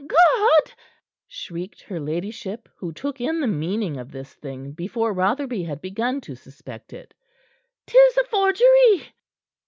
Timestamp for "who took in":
2.77-3.39